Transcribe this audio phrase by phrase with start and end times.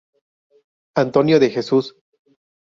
[0.95, 1.95] Antonio de Jesús